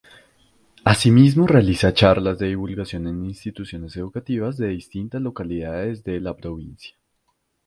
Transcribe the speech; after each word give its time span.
Asimismo 0.83 1.45
realiza 1.45 1.93
charlas 1.93 2.39
de 2.39 2.47
divulgación 2.47 3.05
en 3.05 3.23
instituciones 3.23 3.95
educativas 3.97 4.57
de 4.57 4.69
distintas 4.69 5.21
localidades 5.21 6.03
de 6.03 6.19
la 6.19 6.35
provincia. 6.35 6.95